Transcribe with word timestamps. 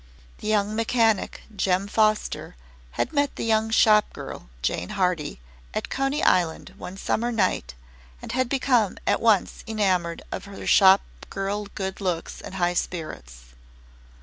The 0.39 0.47
young 0.47 0.75
mechanic 0.75 1.41
Jem 1.55 1.85
Foster 1.87 2.55
had 2.93 3.13
met 3.13 3.35
the 3.35 3.45
young 3.45 3.69
shop 3.69 4.13
girl 4.13 4.49
Jane 4.63 4.89
Hardy, 4.97 5.39
at 5.75 5.89
Coney 5.89 6.23
Island 6.23 6.73
one 6.79 6.97
summer 6.97 7.31
night 7.31 7.75
and 8.19 8.31
had 8.31 8.49
become 8.49 8.97
at 9.05 9.21
once 9.21 9.63
enamoured 9.67 10.23
of 10.31 10.45
her 10.45 10.65
shop 10.65 11.01
girl 11.29 11.67
good 11.75 12.01
looks 12.01 12.41
and 12.41 12.55
high 12.55 12.73
spirits. 12.73 13.53